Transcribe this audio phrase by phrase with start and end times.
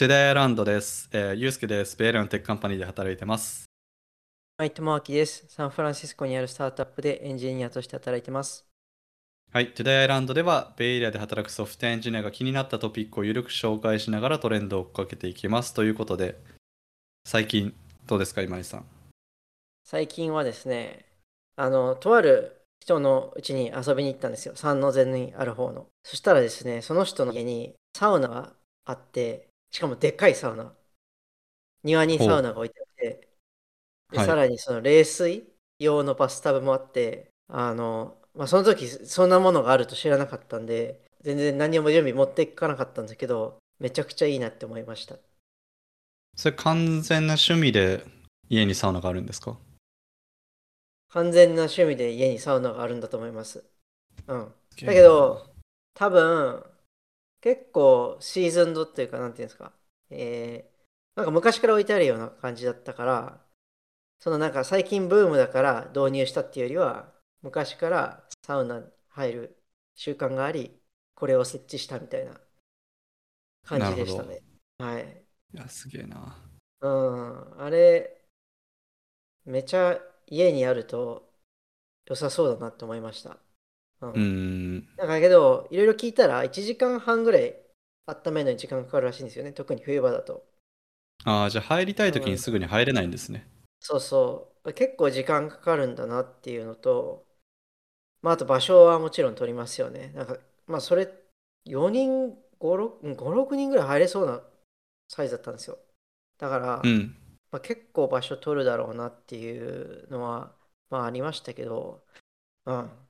[0.00, 1.10] トゥデイランドです。
[1.12, 1.94] えー、ゆうすけです。
[1.94, 3.66] ベイエリアのテックカンパニーで働いてます。
[4.56, 5.44] はい、ともあきです。
[5.48, 8.64] サンフランシスコにあるスタートアップでエンジニアとして働いてます。
[9.52, 15.74] はい、トゥデイランドでは、ベイエリアで働くソフトエンジニアが気になったトピックをゆるく紹介しながらトレンドを追っかけていきます。
[15.74, 16.42] ということで、
[17.26, 17.74] 最近
[18.06, 18.86] どうですか、今井さん？
[19.84, 21.04] 最近はですね、
[21.56, 24.54] あの、とある人のうちに遊びに行ったんですよ。
[24.56, 25.88] サンノゼにある方の。
[26.04, 28.54] そしたらですね、その人の家にサウナが
[28.86, 30.74] あって、しかもでっかいサウナ。
[31.82, 33.28] 庭にサウナが置いてあって、
[34.12, 45.16] ではいさらにその冷水用のバスタブもあって、あの、まあ、その時そんなものがあると知らなかったんで、全然何も準備持っていかなかったんですけど、めちゃくちゃいいなって思いました。
[46.36, 48.04] それ完全な趣味で
[48.48, 49.58] 家にサウナがあるんですか？
[51.08, 53.64] 完全な趣味で家にサウナがあるんだと思います。
[54.28, 54.54] うん。
[54.84, 55.54] だけど、
[55.94, 56.64] 多分、
[57.40, 59.72] 結構シーズンドっていうか、なんていうんですか、
[60.10, 60.70] えー
[61.16, 63.44] なんか昔から置いてあるような感じだったから、
[64.20, 69.64] そのなんか最近ブームだから導入したっていうよりは、昔からサウナ入る
[69.96, 70.80] 習慣があり、
[71.14, 72.40] これを設置したみたいな
[73.64, 74.42] 感じでしたね。
[74.78, 75.24] はい。
[75.54, 76.36] いや、すげえな。
[76.80, 78.20] うん、あれ、
[79.44, 81.30] めちゃ家にあると
[82.06, 83.38] 良さそうだなって思いました。
[84.00, 84.22] うんうー
[84.78, 84.86] ん。
[84.98, 87.56] なんかだけど、いろいろ聞いたら、1時間半ぐらい
[88.06, 89.52] 温めるのに時間かかるらしいんですよね。
[89.54, 90.46] 特に冬場だと。
[91.24, 93.46] ああ、じゃあ入りたい時にすぐに入れないんですね。
[93.80, 94.72] そうそう。
[94.74, 97.26] 結構時間かかるんだなっていうのと、
[98.22, 100.10] まあ、あと場所はもちろん取りますよね。
[100.14, 101.08] なんか、まあ、それ、
[101.64, 104.42] 4人、5、6、5 6人ぐらい入れそうな
[105.08, 105.78] サイズだったんですよ。
[106.38, 107.14] だから、うん。
[107.52, 110.56] まあ、結構場所取るだろうなっていうのは、
[110.90, 112.06] まあ、ありましたけど、
[112.66, 113.09] うん。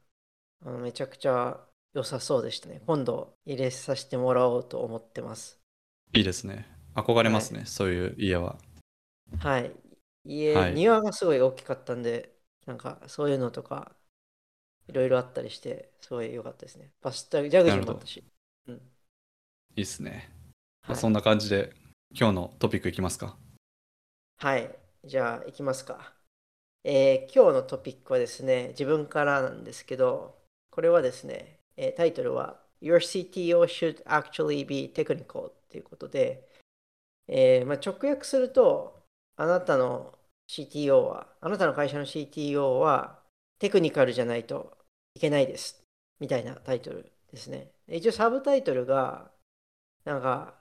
[0.64, 2.80] あのめちゃくちゃ良さそうでしたね。
[2.86, 5.60] 今度入れさせてもらおうと思ってます。
[6.14, 6.66] いいですね。
[6.94, 8.56] 憧れますね、そういう家は。
[9.38, 9.72] はい。
[10.24, 12.36] 家、はい庭がすごい大きかったんで、
[12.66, 13.96] なんかそういうのとか、
[14.88, 16.92] いろいろあったりして、すごい良かったですね。
[17.02, 18.24] バスタ、ジャグジーもあったし。
[18.66, 18.76] うん。
[18.76, 18.78] い
[19.72, 20.30] いですね。
[20.86, 21.72] まあ、はいそんな感じで、
[22.12, 23.36] 今日のトピックいきますか。
[24.38, 24.76] はい。
[25.04, 26.14] じゃあ、行きますか。
[26.84, 30.39] えー今日のトピックはですね、自分からなんですけど、
[30.70, 36.48] これはですね、えタイトルは Your CTO should actually be technical っていうことで、
[37.28, 39.02] えーまあ、直訳すると、
[39.36, 43.22] あなたの CTO は、あなたの会社の CTO は
[43.58, 44.76] テクニカルじゃないと
[45.14, 45.84] いけないです。
[46.18, 47.72] みたいなタイトルですね。
[47.88, 49.30] 一応サブタイトルが、
[50.04, 50.58] なんか、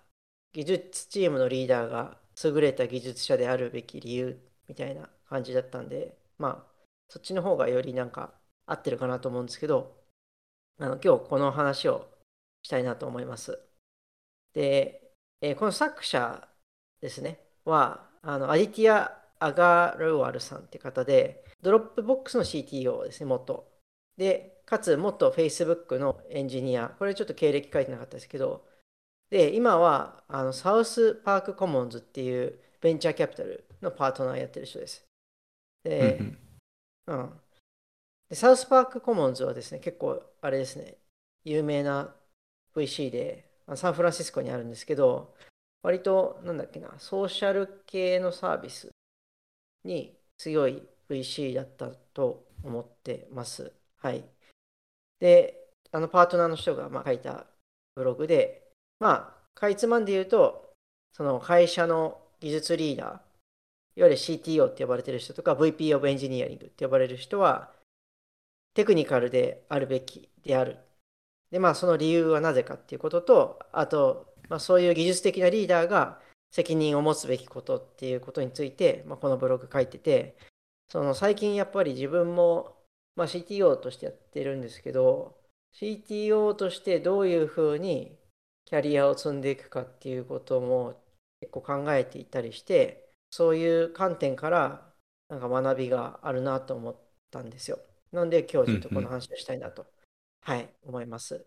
[0.54, 6.72] 技術チームのリーダーが優れた技術者であるべき理由みたいな感じだったんで、まあ、
[7.10, 8.34] そっちの方がよりなんか
[8.66, 9.99] 合ってるかなと思うんですけど、
[10.80, 12.08] あの今日この話を
[12.64, 13.60] したいなと思います。
[14.54, 16.48] で、えーこの作者
[17.02, 23.72] ですね、は、あのアディティア・アガルワルさんって方で、 Dropbox の CTO ですね、元。
[24.18, 28.66] で、かつ元 Facebook のエンジニア、これちょっと経歴書いてなかったですけど、
[29.30, 35.06] で、今はあの South Park Commons っていうベンチャーキャピタルのパートナーやってる人です。
[35.84, 36.38] で、うん
[37.08, 37.42] うん。
[38.30, 40.98] で、 South Park Commons はですね、結構あれですね、
[41.44, 42.16] 有名な
[42.76, 45.36] VC で、サンフランシスコにあるんですけど、
[45.82, 48.90] 割と、なんだっけな、ソーシャル系のサービス
[49.84, 53.74] に強い VC だったと思ってます。
[53.98, 54.24] はい。
[55.20, 57.48] で、あのパートナーの人がまあ書いた
[57.96, 60.74] ブログで、まあ、かいつまんで言うと、
[61.14, 63.08] その会社の技術リーダー、
[64.00, 67.74] いわゆる CTO って呼ばれてる人とか VP of Engineering って呼ばれる人は
[68.74, 70.80] テクニカルであるべきである。
[71.52, 76.22] で、まあその理由はなぜかっていうことと、あと、まあ、そういう技術的なリーダーが
[76.52, 80.38] 責任を持つべきことっていうことについて、まあ、このブログ書いてて、
[80.90, 82.78] その最近やっぱり自分も、
[83.16, 85.40] まあ、CTO としてやってるんですけど、
[85.72, 88.18] CTO としてどういうふうに
[88.66, 91.02] キャリアを積んでいくかっていうことも
[91.42, 94.94] 結構考えていたりして、そういう観点から
[95.30, 97.00] なんか学びがあるなと思っ
[97.32, 97.80] たんですよ。
[98.12, 99.86] なので今日ちょっとこの話をしたいなと、
[100.42, 101.46] はい、思います。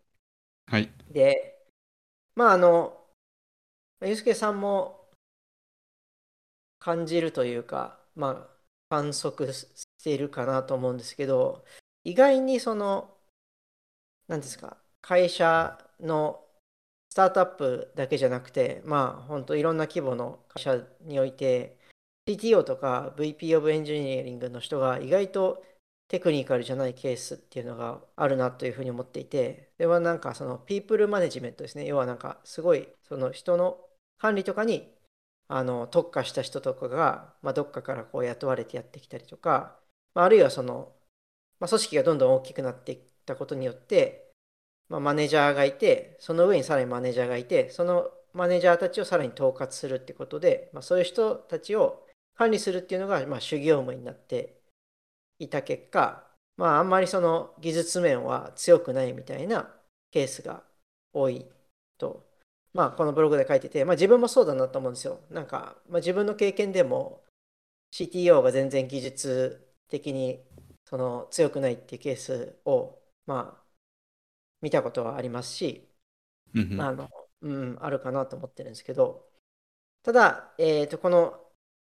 [0.67, 0.91] はい。
[1.11, 1.59] で、
[2.35, 2.99] まああの、
[4.03, 5.09] ゆうすけさんも
[6.79, 8.53] 感じるというか、まあ
[8.89, 9.67] 観測し
[10.03, 11.65] ているかなと思うんですけど、
[12.05, 13.17] 意外にその、
[14.29, 16.45] 何ですか、会社の
[17.11, 21.79] スタートアップだけじゃなくて、まあ本当いろんな規模の会社において、
[22.29, 25.65] CTO とか VP of Engineering の人が意外と
[26.13, 31.87] テクニカルじゃないケースっていうのがあるなというふうに思っていて、ではなんかそのピープルマネジメントですね。
[31.87, 33.79] 要はなんかすごいその人の
[34.19, 34.95] 管理とかに
[35.49, 39.81] あの特化した人とかが、まあ、どっかからこう雇われてやってきたりとか、
[40.15, 40.93] まあ、あるいはその、
[41.61, 44.33] まあ、組織がどんどん大きくなっていったことによって、
[44.91, 54.62] まあ、マネージャーがいてその上にさらにマネージャーがいてそのマネージャーたちをさらに統括するってことで、まあ、そういう人たちを管理するっていうのが、まあ、主業務になって
[55.39, 56.27] いた結果、
[56.57, 59.75] まあ、あんまりその技術面は強くないみたいな
[60.11, 60.63] ケースが
[61.13, 61.47] 多い
[61.99, 62.27] と、
[62.73, 65.21] まあ、このブログで書いてて、まあ、自分もそうだなと思うんですよ。
[65.31, 67.23] なんか、まあ、自分の経験でも
[67.93, 70.41] CTO が全然技術的に
[70.85, 73.63] その強くないっていうケースを、まあ、
[74.61, 75.89] 見たことはありますし、
[76.55, 77.11] まあ、あの
[77.43, 79.29] うん、あるかなと思ってるんですけど、
[80.03, 81.41] ただ、えー、とこの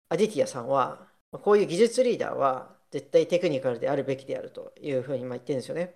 [0.08, 5.94] アディティアさんは、こういう技術リーダーは絶対テクニカルであるべきであるというふうに言ってるんですよね。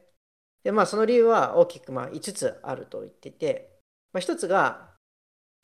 [0.65, 3.81] で、まあ、その理由は大きくまあ5つあると言ってて、
[4.13, 4.93] まあ、1つが、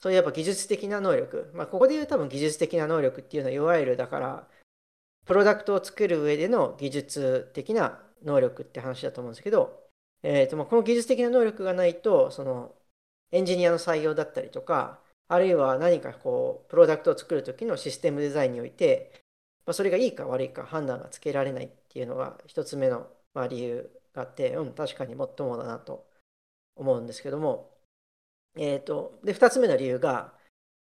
[0.00, 4.48] そういうやっぱ技術的な能力、まあ、ここで言う多分技術的な能力っていうのは、いわゆるだから、
[5.26, 9.88] プロダクトを作る上での技術的な能力って話だと思うんですけど、
[10.22, 12.74] えーとまあ、この技術的な能力がないと、その
[13.32, 19.22] エンジニアの採用だったりとか、あるいは何かこう、プロダクトを作るときのシステムデザインにおいて、
[19.68, 26.08] まあ、それがいいか悪いか判断がつけられないっていうのが一つ目の、ま、理由があって、うん、確かにもっともだなと
[26.74, 27.70] 思うんですけども、
[28.56, 30.32] えっ、ー、と、で、二つ目の理由が、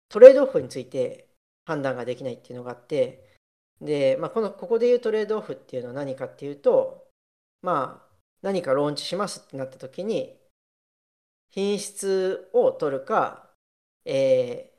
[0.09, 1.29] トレードオフについて
[1.65, 3.41] 判断ができないっていうのがあって、
[3.81, 7.09] で、まあ、この、ここで言うトレードオフっていうのは何かっていうと、
[7.63, 10.39] まあ、何かローンチしますってなった時に、
[11.51, 13.51] 品質を取るか、
[14.05, 14.76] え、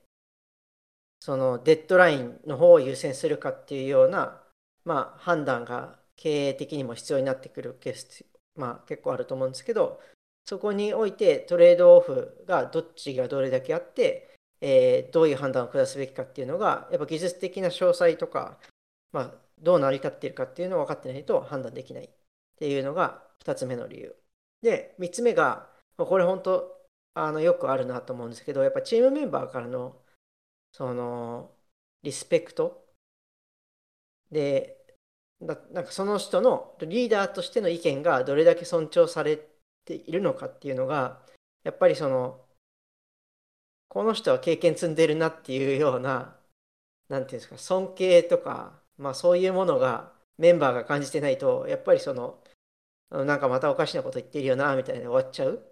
[1.28, 4.42] そのデッドラインの方を優先するかっていうような、
[4.86, 8.26] まあ、判断が経営的にも必要になってくるケース、
[8.56, 10.00] まあ、結構あると思うんですけど
[10.46, 18.58] そこにおいてトレードオフがどっちがどれだけあって、えー、どういう判断を下すべきかっていうのがやっぱ技術的な詳細とか、
[19.12, 22.10] まあ、どう成り立っているかっていうのを分かってないと判断できないっ
[22.58, 24.16] ていうのが2つ目の理由。
[24.62, 26.74] で3つ目がこれ本当
[27.16, 29.98] あのよくあるなと思うんですけどやっぱチームメンバーからの
[30.72, 31.52] その
[32.04, 32.86] リスペクト
[34.32, 34.78] で
[35.40, 39.38] なんかその人のリーダーとしての意見がどれだけ尊重され
[39.86, 41.22] ているのかっていうのが
[41.64, 42.42] やっぱりその
[43.90, 46.36] この人は経験積んでるなっていうような
[47.10, 52.40] 何て言うんですか尊敬とかまあそういうものがメンバーが感じてないとやっぱりその
[53.12, 55.64] なんかまたおかしなこと言ってるよなみたいな終わっちゃう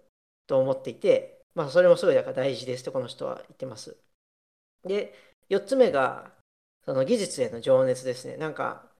[0.46, 3.96] と思っていてまあそれもすごいだから大事ですとこの人は言ってます。
[4.86, 5.14] で、
[5.48, 6.32] 4つ目が、
[6.84, 8.36] その技術への情熱ですね。
[8.36, 8.90] なんか、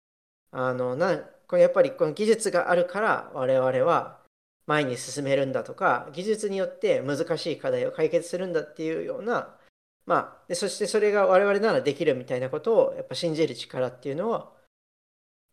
[0.51, 1.19] あの、な
[1.49, 4.21] これやっぱりこの技術があるから我々は
[4.67, 9.57] 前に進めるんだとか、技術によって難しい課題を解決するんだっていうような、
[10.07, 14.53] まあ、でそしてそれが我々ならできるみたいなことをやっぱ信じる力っていうのは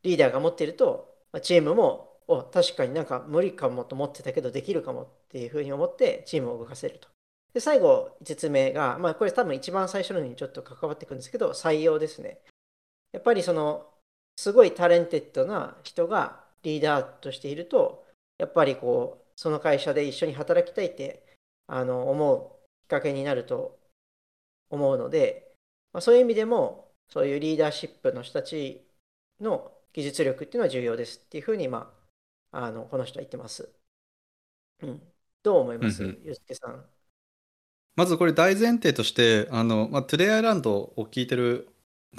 [0.04, 7.08] リーダーが持っていると、チームもお確かになんか無理かもと思ってたけどできるかもっていうふうに思ってチームを動かせると。
[7.54, 12.42] で、最後、5つ目が、まあ、これ多分一番最初のにちょっと関わってくるんですけど、採用ですね。
[13.12, 13.94] やっぱりその、
[14.36, 18.06] すごい talented な人がリーダーとしていると、
[18.40, 23.80] やっぱりこう、その会社で一緒に働きたいってあの思うきっかけになると
[24.70, 25.56] 思うので、
[25.94, 28.88] まあ、そういう意味でも、そういうリーダーシップの人たち
[29.40, 31.94] の技術力っていうのは重要ですっていうふうに、ま
[32.52, 33.72] あ、あのこの人は言ってます。
[34.82, 36.90] うん、どう思います、ゆうすけさん。
[37.96, 41.70] まずこれ大前提として、あの、まあ、トゥデイアイランドを聞いてる、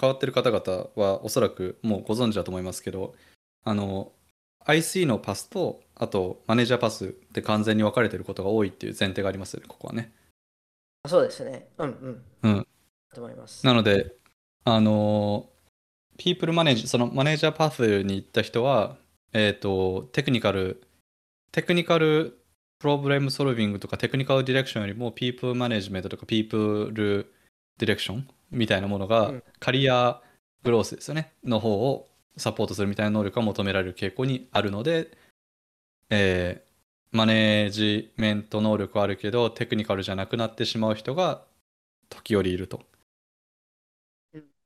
[0.00, 3.14] 変わってる方々はおそらくもうご存知だと思いますけど、
[3.64, 4.12] あの、
[4.66, 10.12] IC のパスと、あとマネージャーパスって完全に分かれてることが多いっていう前提がありますよね、ここはね。
[11.07, 11.69] そうですね。
[11.78, 12.50] うんうん。
[12.50, 12.66] うん。
[13.14, 13.64] と思います。
[13.66, 14.14] なので、
[14.64, 15.50] あの、
[16.16, 18.97] ピープルマネージ、そのマネージャーパスに行った人は、
[19.33, 20.83] えっ、ー、と、テクニカル、
[21.52, 22.44] テクニカル
[22.78, 27.33] プロブレムソルビングとかテクニカルディレクションよりもピープルマネジメントとかピープル
[27.78, 30.21] ディレクションみたいなものが、カリア
[30.62, 35.16] グロースですよねの方をサポートするみたいな能力が求められる傾向にあるので、
[36.11, 41.43] えー、マネージメント能力はあるけどテクニカルじゃなくなってしまう人が
[42.09, 42.83] 時折いると。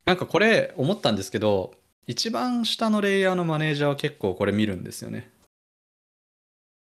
[0.07, 1.75] なんかこれ思ったんですけど
[2.07, 5.31] 一番下のレイヤーのマネージャーは結構これ見るんですよね。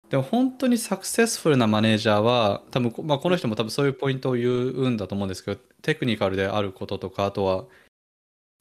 [0.10, 7.66] でも本当にサクセスフルなマネージャーは多分、まあ、この人も多分そういうポイントを言うんだと思うんですけどテクニカルであることとかあとは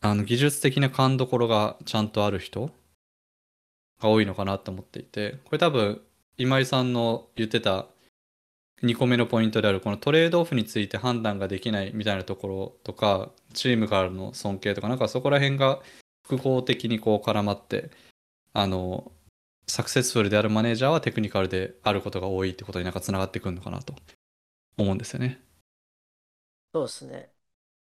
[0.00, 2.70] あの技術的な勘どころがちゃんとある人
[4.00, 6.00] が多いのかなと思っていてこれ多分
[6.36, 7.86] 今井さんの言ってた
[8.82, 15.80] 2個目のポイントであるこのトレードオフについて判断ができないみたいなところとかチームからの尊敬とかなんかそこら辺が
[16.28, 17.90] 複合的にこう絡まって
[18.52, 19.10] あの
[19.68, 23.94] サクセスフルであるマネージャーはテクニカルであることが多いってことになんかつながってくるのかなと
[24.78, 25.40] 思うんですよね。
[26.72, 27.32] そうですね。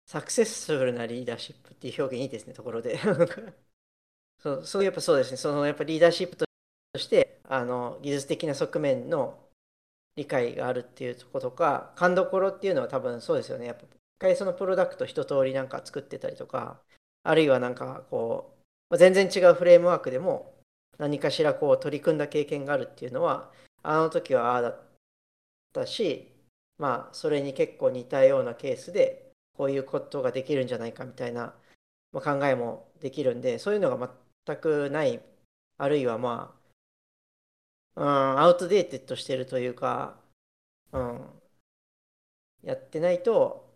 [0.06, 2.98] サクセスフルなリーダーシップっていう表現いいですね、ところで。
[4.38, 5.36] そうそうやっぱそうですね。
[5.36, 6.44] そのやっぱリーダーシップと
[6.98, 9.38] してあの技術的な側面の
[10.16, 13.66] 理解があるっていうとことか勘どころっていうのは多分そうですよね。
[13.66, 16.82] やっぱ一回そのプロダクト一通りなんか作ってたりとか
[17.22, 18.56] あるいはなんかこ
[18.90, 20.59] う全然違うフレームワークでも
[20.98, 23.50] 何かしらこう取り組んだ経験があるっていうのは
[23.82, 24.80] あの時はああだっ
[25.72, 26.32] たし
[26.78, 31.54] まあそれに結構似たようなケースでこういうことができるんじゃないかみたいな
[32.12, 34.10] 考えもできるんでそういうのが
[34.46, 35.20] 全くない
[35.78, 36.54] あるいはま
[37.96, 40.18] あ、うん、アウトデーテッドしてるというか、
[40.92, 41.20] うん、
[42.62, 43.70] やってないと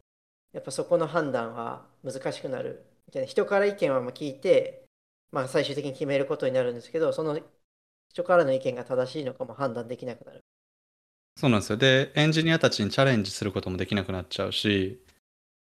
[0.52, 3.26] やっぱそこの判断は難しくなるみたいな。
[3.26, 4.83] 人から意見は聞いて、
[5.32, 7.38] まあ、最終的に決めることになるんですけどその
[8.08, 10.44] 人からの意見が正しいのかも判断できなくなる。
[11.36, 11.76] そうなんですよ。
[11.76, 15.00] で、エンジニアたちにチャレンジすることもできなくなっちゃうし、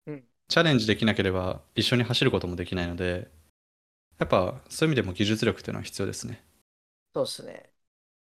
[0.05, 3.31] うん、チャレンジできなければ一緒に走ることもできないので、
[4.19, 6.43] やっぱそういう意味でも技術力っていうのは必要ですね。
[7.13, 7.73] そうですね。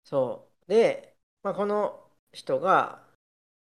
[0.05, 0.69] そう。
[0.71, 3.07] で、まあ、この人が、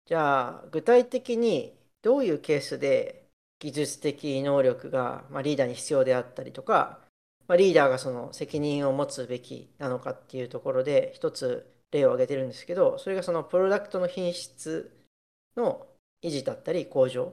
[0.06, 7.05] じゃあ具体的にどういうケースで技術的能力が、まあ、リーダーに必要であったりとか、
[7.48, 14.92] ま、リーダーがその責任を持つべきなのかっていうところで一つ例を挙げてるんですけどそれがそのプロダクトの品質
[15.56, 15.86] の
[16.22, 17.32] 維持だったり向上。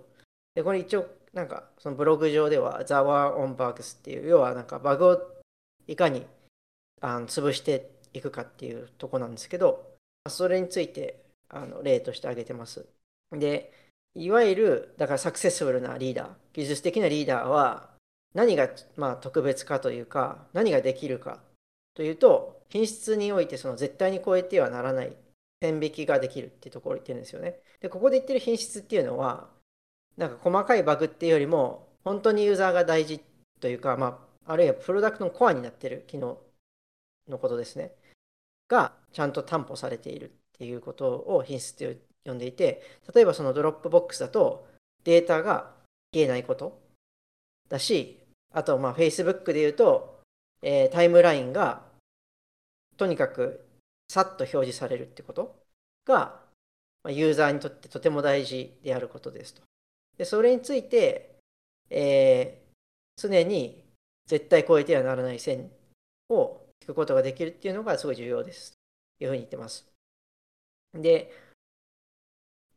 [0.56, 5.18] でこれ一応なんかそのブログ上では The War on Bugs っていう要はなんかバグを
[5.88, 6.26] いかに
[7.02, 9.96] あの潰していくかっていうとこなんですけど
[10.30, 12.86] それについてあの例として挙げてます。
[13.32, 13.72] で
[14.16, 17.90] いわゆるだからサクセスフルなリーダー技術的なリーダーは
[18.34, 21.42] 何がまあ特別かというか何ができるか
[21.94, 25.16] というと品質においてその絶対に超えてはならない
[25.62, 27.60] 線引きができるっていうところを言ってるんですよね。
[27.80, 29.50] でここで言ってる品質っていうのは
[30.18, 33.22] なんか細かいバグっていうよりも本当にユーザーが大事
[33.60, 36.38] というか、まあ、あるいはプロダクトのコアになってる機能
[37.30, 37.96] のことですね
[38.68, 42.82] がちゃんと担保されているっていうことを品質って呼んでいて
[43.14, 44.68] 例えばその Dropbox だと
[45.04, 45.72] データが
[46.14, 46.82] 消えないこと
[47.70, 48.23] だし
[48.54, 50.22] あとまあ Facebook で言うと、
[50.62, 51.82] えー、タイムラインが
[52.98, 53.66] とにかく
[54.08, 55.56] さっと表示されるってこと
[56.06, 56.40] が
[57.10, 59.62] ユーザーにとってとても大事であることですと。
[60.18, 61.36] でそれについて、
[61.90, 63.84] えー、常に
[64.28, 65.72] 絶対超えてはならない線
[66.30, 68.74] を引くことができるっていうのがすごい重要です
[69.18, 69.86] というふうに言ってます。
[70.94, 71.32] で、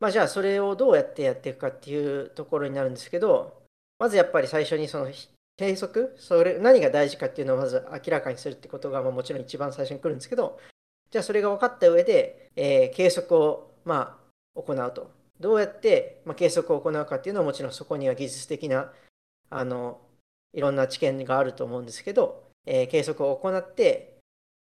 [0.00, 3.62] まあ、じゃあそれをどうやってやっていくかっていうところになるんですけど
[3.99, 5.11] まずやっぱり最初にその
[5.56, 10.58] 計測それ何が大事かっていうのをまず明らかにするってことが、まあ、もちろん一番最初に来るんですけど
[11.10, 14.18] じゃあそれが分かった上で、えー、計測を、ま
[14.56, 15.10] あ、行うと。
[15.38, 18.90] どうやって、まあ、計測を行うかっていうのはもちろんそこには技術的な
[19.50, 20.00] あの
[20.54, 24.16] いろんな知見があると思うんですけど、えー、計測を行って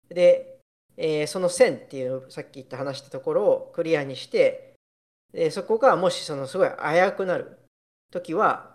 [0.09, 0.57] で、
[0.97, 4.73] えー、その線っていうさっき言った話したところをクリアにして
[5.31, 7.59] でそこがもしそのすごい危うくなる
[8.11, 8.72] 時は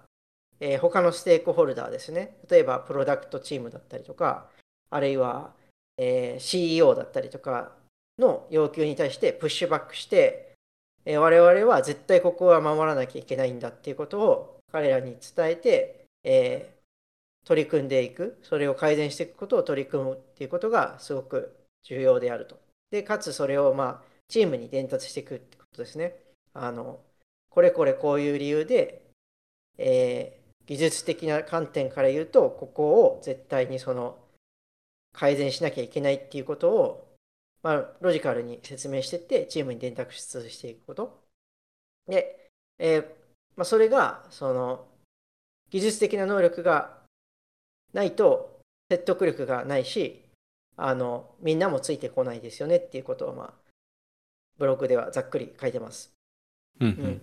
[0.61, 2.37] えー、他のステークホルダーですね。
[2.51, 4.49] 例えば、プロダクトチームだったりとか、
[4.91, 5.55] あるいは、
[5.97, 7.73] えー、CEO だったりとか
[8.19, 10.55] の要求に対してプッシュバックして、
[11.05, 22.59] えー、我々は絶対ここは守らなきゃいけないんだっていうことを彼らに伝えて、えー、取り組んでいく、それを改善していくことを取り組むっていうことがすごく重要であると。
[22.91, 26.17] で、かつそれをまあチームに伝達していくってことですね。
[26.55, 27.01] あの
[27.51, 29.03] これこれこういう理由で、
[29.79, 30.38] え
[30.69, 34.19] 技術的な観点から言うとここを絶対にその
[35.15, 37.17] 改善しなきゃいけないっていうことを、
[37.63, 41.25] まあ、ロジカルに説明していってチームに伝達していくこと。
[42.07, 43.07] で、えー、
[43.57, 44.87] まあ、それがその
[45.71, 46.99] 技術的な能力が
[47.95, 48.61] ないと
[48.91, 50.23] 説得力がないし
[50.77, 53.55] あのみんなもついてこないですよねっていうことを、まあ、
[54.59, 56.13] ブログではざっくり書いてます。
[56.81, 57.21] うん、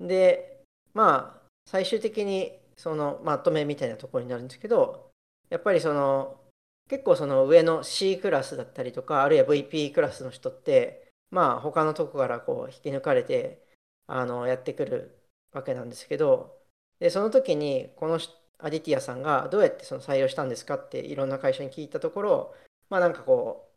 [0.00, 0.62] うん、で
[0.94, 5.10] まあ最終的にそのまとめみたいなところになるんですけど
[5.50, 6.40] やっぱりその
[6.88, 13.64] 結構その上の C クラスだったりとかあるいは VP クラスの人ってまあ他のとこからこう引き抜かれて
[14.06, 15.18] あのやってくる
[15.52, 16.58] わけなんですけど
[17.00, 18.18] でその時にこの
[18.58, 22.54] アディティアさんがどうやってその採用したんですかっていろんな会社に聞いたところ
[22.90, 23.74] まあなんかこう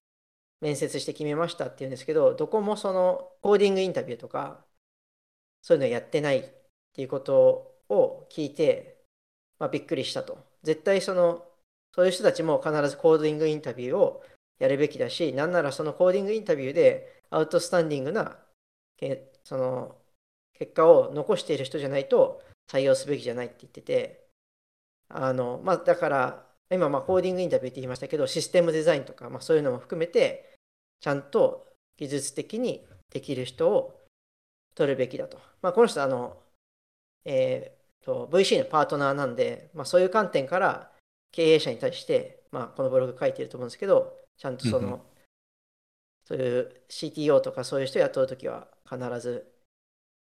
[0.62, 4.66] 面接して決めましたって言うんですけど、どこもそのコーディングインタビューとか、
[5.62, 6.44] そういうのやってないっ
[6.94, 8.98] ていうことをを聞いて、
[9.60, 10.38] まあ、びっくりしたと。
[10.64, 11.46] 絶対その、
[11.94, 14.24] そういう人たちも必ずコーディングインタビューを
[14.60, 18.38] やるべきだし、なんならそのコーディングインタビューでアウトスタンディングな
[18.98, 19.96] けその
[20.54, 24.28] 結果を残している人じゃないと採用すべきじゃないって言ってて、
[25.10, 30.58] あの、まあ、だから、今、まあ、コーディングインタビューって言いましたけど、システムデザインとか、まあ、そういうのも含めて、
[31.00, 31.68] ちゃんと
[31.98, 34.02] 技術的にできる人を
[34.76, 35.40] 取るべきだと。
[35.62, 36.42] まあ、この人、あの、
[37.26, 37.77] えー
[38.08, 40.92] と、VC のパートナーなんで、まあ、そういう観点から
[41.32, 45.06] 経営者に対して、まあ、このブログ書いてると思うんですけど、ちゃんとその、
[46.24, 49.54] そういう CTO とかそういう人を雇うときは必ず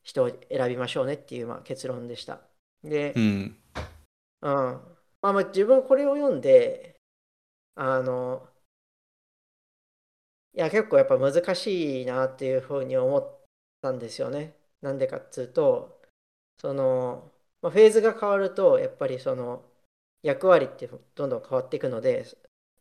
[0.04, 2.42] 人を選びましょうねっていうまあ結論でした。
[2.84, 3.58] で、うん。
[4.42, 4.51] うん。
[4.51, 4.80] ま
[5.22, 6.96] あ、まあ自分これを読んで、
[7.75, 8.48] あの、
[10.54, 13.39] いや、結構やっぱ難しいなっていうふうに思っ
[13.82, 14.56] たんですよね。
[14.82, 16.01] なんでかっつうと、
[16.58, 17.35] その、
[17.65, 19.65] まあ、フェーズが変わると、やっぱりその
[20.22, 22.24] 役割ってどんどん変わっていくので、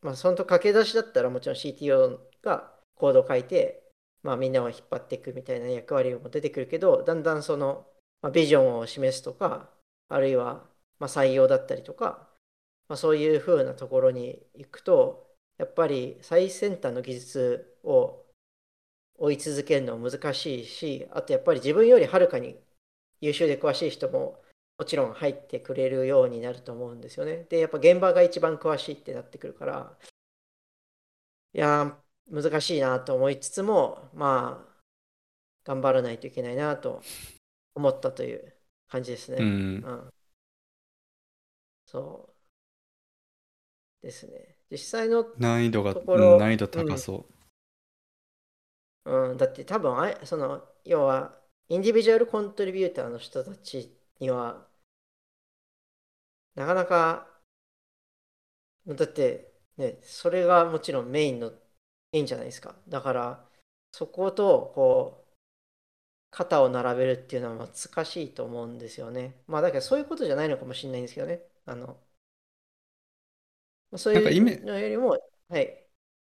[0.03, 3.83] まあ、そのと駆け出しだったらもちろん CTO がコードを書いて、
[4.21, 7.87] まあ、みんなを引っ張っていくみたいな役割も出てくるけど、だんだんその、
[8.21, 9.73] まあ、ビジョンを示すとか、
[10.07, 12.29] あるいはま採用だったりとか、
[12.87, 18.23] まあ、そういう風なところに行くと、やっぱり最先端の技術を
[19.17, 22.59] 追い続けるのは難しいし、あとやっぱり自分よりはるかに
[23.21, 24.44] 優秀で詳しい人も
[24.77, 27.45] もちろん入ってくれるようになると思うんですよね。
[27.49, 29.97] で、やっぱ現場が一番詳しいってなってくるから、
[31.53, 34.75] いやー、難しいなと思いつつも、まあ、
[35.63, 37.01] 頑張らないといけないなと
[37.75, 38.55] 思ったという
[38.87, 39.37] 感じですね。
[39.39, 39.83] うん。
[39.85, 40.13] うん。
[41.85, 42.35] そ
[44.01, 44.55] うですね。
[44.69, 47.25] 実際の、難易度が、うん難易度高そ
[49.05, 49.11] う。
[49.29, 51.39] うん、だって多分あい、その、要は、
[51.69, 54.67] インディビジュアルコントリビューターの人たちには、
[56.55, 57.27] なかなか、
[58.87, 61.51] だって、ね、それがもちろんメインの、
[62.11, 62.75] メインじゃないですか。
[62.87, 63.49] だから、
[63.91, 65.35] そこと、こう、
[66.31, 69.41] 肩を並べるっていうのは難しいと思うんですよね。
[69.47, 71.41] まあ、だけどそういうことじゃないのかもしれないんですけどね。
[71.65, 71.97] あの、
[73.97, 75.17] そういうのよりも、
[75.49, 75.85] はい。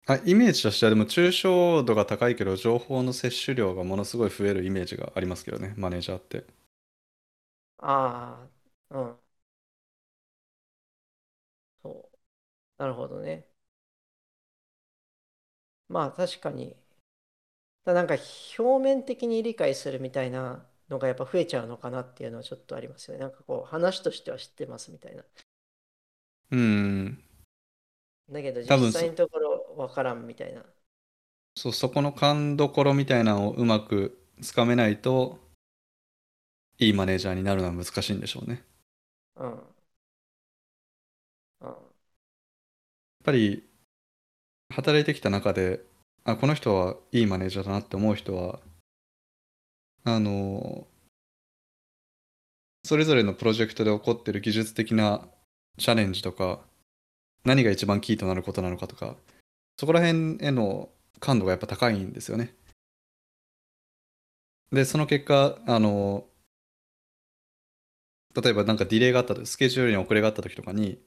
[0.06, 6.44] あ、イメージとしてはでも抽象度が高いけど情報の摂取量がものすごい増えるイメージがありますけどね、マネージャーって。
[7.78, 8.48] あ
[8.90, 9.20] あ、うん。
[11.82, 12.18] そう。
[12.78, 13.48] なるほどね。
[15.88, 16.74] まあ確かに。
[17.84, 18.14] だなんか
[18.58, 23.20] 表面的に理解するみたいなのがやっぱ増えちゃうのかなっていうのはちょっとありますよね。
[23.20, 25.24] なんかこう話としては知ってますみたいな。
[26.50, 27.18] うん。
[28.30, 30.64] だけど多分実際のところわからんみたいな。
[31.54, 35.38] そう、そこの勘どころみたいなのをうまくつかめないと、
[36.78, 38.62] いいマネージャーになるのは難しいんでしょうね。
[39.36, 39.52] うん。
[39.52, 39.58] うん。
[41.60, 41.74] やっ
[43.24, 43.64] ぱり
[44.70, 45.84] 働いてきた中で
[46.24, 48.60] あこの人はいいマネージャーだなって思う人は
[50.04, 50.88] あの
[52.84, 55.28] それぞれのプロジェクトで起こってる技術的な
[55.78, 56.60] チャレンジとか
[57.44, 59.16] 何が一番キーとなることなのかとか
[59.78, 62.54] そこら辺への感度がやっぱ高いんですよね。
[64.72, 66.24] でその結果あの
[68.34, 70.98] 例えばなんかディレイがあったとスケジュールに遅れがあった時とかに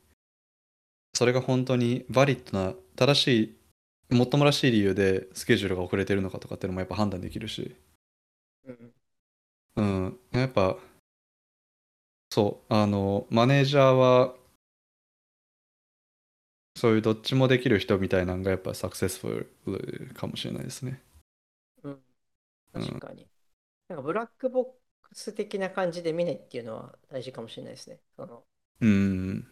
[1.14, 3.56] それが本当にバリッドな正し
[4.12, 7.76] いもっともらしい理由でスケジュールが遅れてるのかとかっていうのもやっぱ判断できるし
[8.64, 8.94] うん。
[9.76, 10.78] うんやっぱ
[12.32, 14.36] そうあのマネージャーは
[16.76, 21.02] そういうどっちもできる人みたいなのがやっぱサクセスフルかもしれないですね
[21.84, 22.04] うん。
[22.74, 23.30] うん確かに。
[23.90, 24.68] なんかブラックボッ
[25.12, 28.00] クス的な感じで見ないっていうのは大事かもしれないですね。
[28.18, 28.46] その
[28.82, 29.48] うん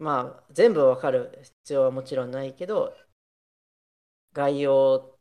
[0.00, 2.94] まあ、全部わかる必要はもちろんないけど、
[4.32, 5.18] 概要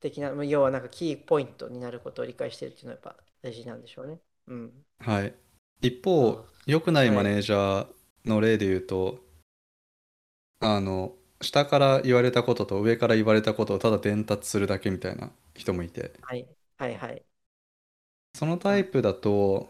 [0.00, 4.20] 的な、まあ要はなんかキーポイントになることを理解してるっていうのはやっぱ大事なんでしょうね。
[4.46, 4.86] うん。
[4.98, 5.34] はい
[5.80, 9.20] 一方良くないマネージャーの例で言うと、
[10.60, 16.46] あの下から言われたことと上から言われたことをただ伝達するだけみたいな人もいてはい。
[16.76, 17.26] はいはい。
[18.34, 19.68] そのタイプだと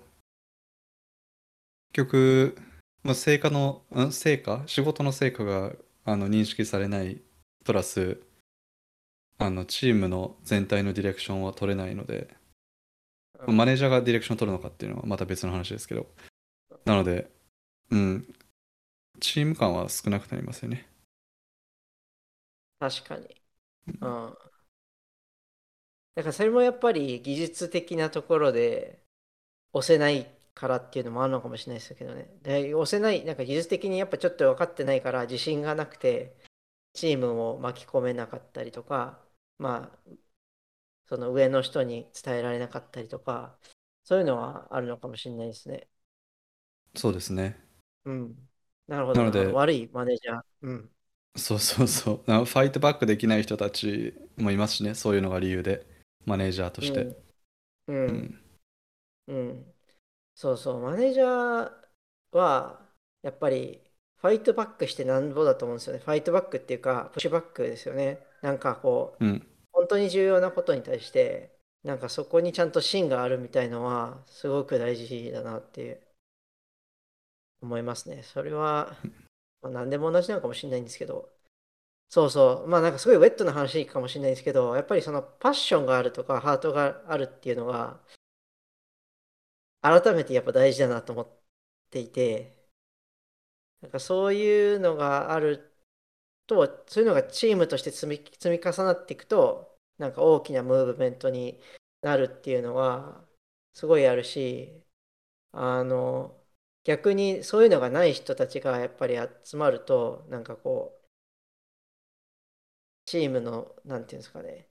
[1.92, 2.57] 結局、
[3.03, 4.62] まあ、成果のん成果？
[4.66, 5.73] 仕事の成果が
[6.05, 7.21] あの認識されない
[7.64, 8.21] プラス
[9.38, 12.37] あのチームの全体のディレクションは取れないので
[13.47, 16.07] うんマネージャーがディレクションを取るのかっていうのはまた別の話ですけど
[16.87, 17.31] なので
[17.90, 18.27] うん
[19.21, 20.88] チーム感は少なくなりますよね
[22.79, 23.42] 確かに。
[24.03, 24.38] うん。
[26.16, 29.02] だからそれもやっぱり技術的なところで
[29.72, 32.31] 押せないからっていうのもあるのかもしれないですけどね。
[32.42, 36.37] で、押せない、なんか技術的にやっぱちょっと分かってないから自信がなくて、
[36.94, 39.24] チームを巻き込めなかったりとか、
[39.59, 40.11] まあ、
[41.07, 43.59] その上の人に伝えられなかったりとか、
[44.05, 45.88] そういうのはあるのかもしれないですね。
[46.94, 47.59] そうですね。
[48.05, 48.48] うん。
[48.87, 49.20] なるほど。
[49.20, 50.42] なので悪いマネージャー。
[50.62, 50.90] うん。
[51.37, 52.31] そうそうそう。
[52.31, 55.87] なファイトバックできない人たちもいますしね、そういうのが理由で、
[56.27, 57.01] マネージャーとして。
[57.01, 57.09] うん。
[57.09, 57.17] う。
[57.89, 58.41] うんん。
[59.29, 59.75] うん。
[60.35, 60.81] そうそう。
[60.81, 62.89] マネージャーは、
[63.23, 63.83] やっぱり、
[64.19, 66.01] ファイトバックしてなんぼだと思うんですよね。
[66.01, 68.21] ファイトバックっていうか、プッシュバックですよね。
[68.43, 69.47] なんかこう、うん。
[69.73, 76.07] 本当に重要なことに対して、なんかそこにちゃんと芯があるみたいのは、すごく大事だなって
[77.61, 78.23] 思いますね。
[78.23, 78.97] それは、
[79.62, 81.36] まあ、何でも同じなのかもしれないんですけど、
[82.09, 88.01] そうそう、まあなんかすごいウェットな話かもしれないですけど、やっぱりそのパッションがあるとか、ハートがあるっていうのが、
[89.81, 91.29] 改めてやっぱ大事だなと思っ
[91.90, 92.55] ていて、
[93.81, 95.73] なんかそういうのがある
[96.47, 101.61] と、そういうのがチームとして積み、積み重なっていくと、なんか大きなムーブメントに
[102.03, 103.27] なるっていうのは、
[103.75, 104.85] すごいあるし、
[105.53, 106.40] あの、
[106.85, 110.95] 逆にそういうのがない人たちがやっぱり集まると、なんかこう、
[113.07, 114.69] チームの、なんていうんですかね、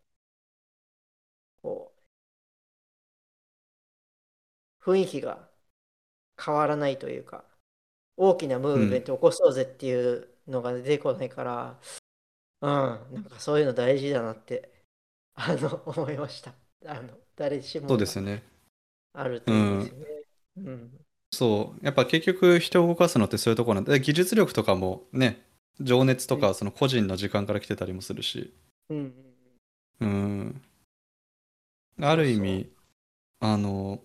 [1.62, 1.92] こ
[4.80, 5.50] う、雰囲気が
[6.44, 7.46] 変わらないというか、
[8.18, 11.82] 大きなムーブメントを起こそうぜっていうのが出てこないから、
[12.62, 12.70] うん、
[13.14, 14.72] なんかそういうの大事だなって、
[15.36, 16.54] あの、思いました。
[16.86, 18.44] あの、誰しもそうですよね。
[19.14, 20.06] あるといいですよね。
[20.58, 21.06] うん。
[21.32, 21.86] そう。
[21.86, 25.46] やっぱ結局人を動かすのってそういうところなんで、技術力とかもね、
[25.80, 28.54] 情熱とうかその個人の時間から来てたりもするし、
[28.90, 29.14] うん。
[30.02, 30.62] うん。
[32.02, 32.70] ある意味、
[33.40, 34.02] あの、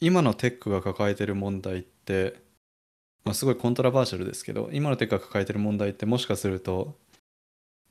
[0.00, 2.42] 今のテックが抱えてる問題って、
[3.24, 6.98] まあ、すごいコントラバーシャルですけど、今のテックが抱えてる問題ってもしかすると、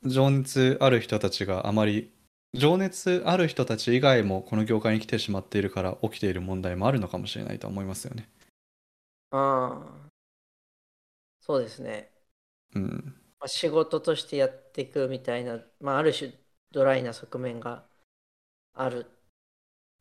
[0.04, 2.12] 情熱ある人たちがあまり、
[2.54, 8.28] 情熱ある人たち以外もこの業界に来てしまっているから起きている問題もあるのかもしれないと思いますよね。
[9.30, 10.10] ああ、
[11.40, 12.13] そうですね。
[12.74, 13.14] うん。
[13.40, 16.32] まあ、仕事としてやっていくみたいな、まあ、ある種
[16.70, 17.88] ドライな側面が
[18.74, 19.10] あるっ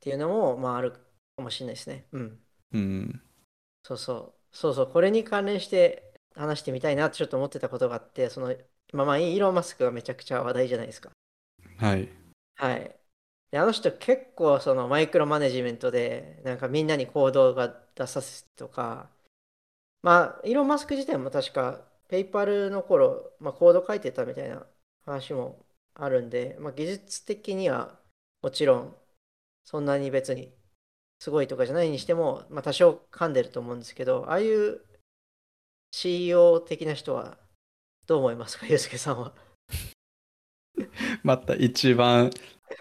[0.01, 0.99] ていうのも、まあ、あるか
[1.43, 2.07] もしれないですね。
[2.13, 2.45] うん。
[2.73, 3.21] うん。
[3.83, 4.55] そうそう。
[4.55, 4.91] そうそう。
[4.91, 8.55] これに関連して話してみたいなってちょっと思ってたことがあって、その、
[8.93, 11.11] まあまあ、イーロン・マスクがめちゃくちゃ話題じゃないですか。
[11.77, 12.09] はい。
[12.55, 12.99] はい。
[13.51, 19.11] で、あの人結構そのマイクロマネジメントで、なんかみんなに行動が出させとか、
[20.03, 24.65] まあ、イーロン・マスク自体も確か、ペイパルの頃、まあ、コード書いてたみたいな
[25.05, 27.99] 話もあるんで、まあ、技術的には
[28.41, 28.97] もちろん、
[29.63, 30.53] そんなに別に
[31.19, 34.81] すごいとかじゃないにしても、まあ、多少噛んでると思うんですけど、ああいう
[35.91, 37.37] CEO 的な人は
[38.07, 39.33] どう思いますか、 ユースケさんは。
[41.23, 42.31] また一番、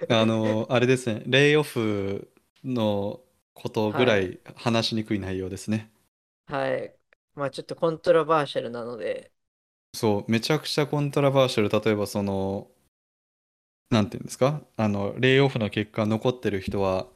[0.09, 2.29] あの、あれですね、レイオフ
[2.65, 3.21] の
[3.55, 5.91] ことぐらい話しにくい内容ですね。
[6.47, 7.02] はい。
[7.35, 9.33] まあ、ちょっとコントラバーシャルなので、
[9.95, 12.71] そう、めちゃくちゃコントラバーシャル、例えばその、
[13.91, 17.07] なんていうんですか、あの、レイオフの結果、残ってる人は、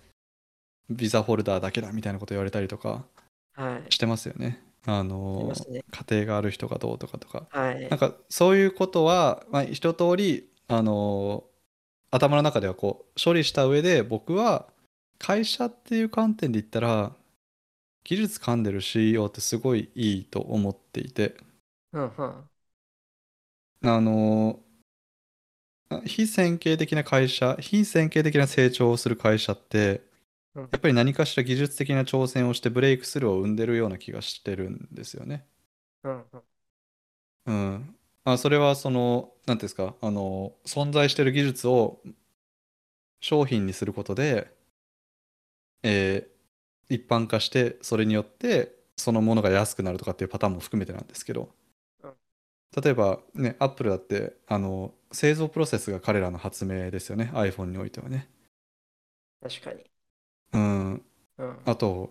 [0.91, 3.05] ビザホルダーだけだみたいなこと言われたりとか
[3.55, 3.91] はい。
[3.91, 4.63] してますよね。
[4.87, 5.05] あ
[5.39, 5.85] ありのね。
[5.93, 7.47] 家庭がある人がどうとかとか。
[7.51, 7.99] はいなん。
[7.99, 11.45] かそういうことは、まあ、一通りあの
[12.11, 14.67] 頭の中ではこう処理した上で僕は
[15.19, 17.13] 会社っていう観点で言ったら
[18.07, 21.37] 技術噛んでる CEO ってすごいいいと思っていて
[21.93, 22.51] うんうん。
[23.83, 24.61] あの
[26.07, 30.01] 非線形的な会社非線形的な成長をする会社って
[30.55, 35.47] うんやっぱり何かしら技術的な挑戦をしてブレイクスルーを生んでるような気がしてるんですよね。
[36.05, 36.45] うんうん。
[37.47, 42.01] うん、あそれはその何ていうんですかあの存在してる技術を
[43.21, 44.57] 商品にすることで、
[45.83, 46.36] えー
[46.89, 51.51] 一般化してそれによってそのものが安くなるとかっていうパターンも含めてなんですけど
[52.03, 52.17] うん
[52.77, 58.29] 例えばねアップルだってあの製造プロセスが彼らの発明ですよね iPhone においてはね。
[59.41, 59.91] 確かに。
[60.53, 61.03] うん、
[61.39, 61.59] うん。
[61.67, 62.11] あと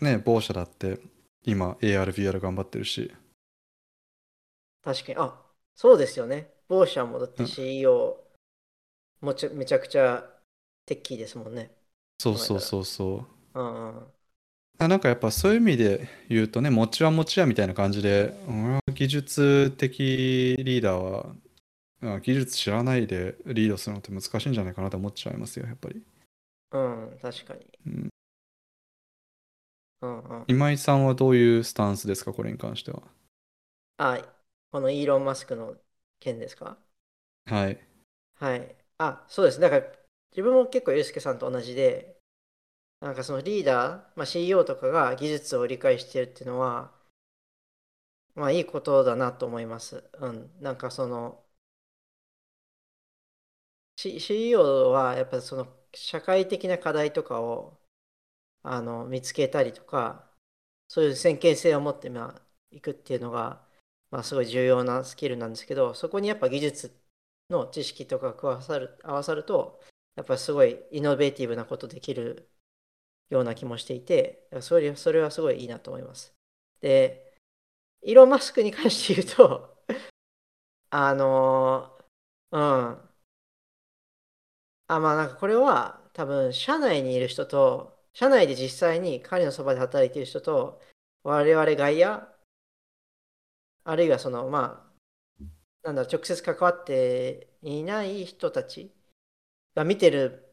[0.00, 1.00] ね某社だって
[1.44, 3.12] 今 ARVR 頑張ってるし
[4.82, 5.18] 確かに。
[5.18, 5.42] あ、
[5.74, 6.52] そうですよね。
[6.68, 8.24] 某社もだってうん CEO、
[9.20, 10.24] もちめちゃくちゃ
[10.86, 11.74] テッキーですもんね。
[12.18, 13.33] そうそうそうそう。
[13.54, 14.14] うんうん。
[14.78, 21.34] あなんかやっぱそういう意味で言うとね、持ちは持ちやみたいな感じで、うん技術的リーダーは
[22.02, 26.02] あ技術知らないでリードするのって難しいんじゃないかなと思っちゃいますよ、やっぱり。
[26.72, 27.66] うん、確かに。
[27.86, 28.08] うん、
[30.02, 30.44] うんうん。
[30.48, 33.02] 今井さんはどういうスタンスですか、これに関しては？
[33.96, 34.18] あ、
[34.70, 35.76] このイーロン・マスクの
[36.20, 36.78] 件ですか？
[37.46, 37.78] はい。
[38.34, 38.76] はい。
[38.98, 39.60] あ、そうです。
[39.60, 39.86] だから、
[40.32, 42.13] 自分も結構、ユースケさんと同じで、
[43.04, 46.92] なんかそのリーダー、まあ、CEO とかが技術を理解してるっていうのは、
[48.36, 50.08] まあいいことだなと思います。
[50.20, 50.50] うん。
[50.60, 51.44] なんかその、
[53.96, 57.80] C- CEO はやっぱその社会的な課題とかを
[58.62, 60.30] あの見つけたりとか、
[60.88, 63.66] そういう先見性を持ってまあいくっていうのが、
[64.10, 66.96] まあ、すごい重要なスキルなんですけど、そこにやっぱ技術
[67.50, 69.80] の知識とか加わさる合わさると、
[70.16, 72.50] やっぱりすごいイノベーティブなことできる
[73.30, 76.34] ような気もしていて、それそれはすごいいいなと思います。
[76.80, 77.34] で、
[78.02, 79.84] イーロン・マスクに関して言うと、
[80.90, 81.98] あの
[82.52, 83.10] うん。
[84.86, 90.80] あ、まあなんかこれは多分社内にいる人と、社内で実際に彼のそばで働いている人と、
[91.22, 92.28] 我々外野、
[93.84, 94.90] あるいはそのま
[95.84, 98.94] あ、なんだ、直接関わっていない人たち
[99.74, 100.43] が見てる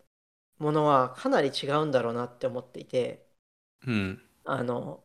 [0.61, 3.27] ものはかなり違うんだろうなって思っていて、
[3.85, 4.21] うん。
[4.43, 5.03] あの、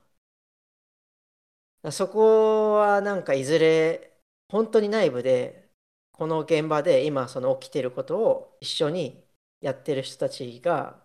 [1.93, 5.71] そこはなんかいずれ本当に内部で
[6.13, 9.25] この現場で今その起きてることを一緒に
[9.61, 11.03] やってる人たちが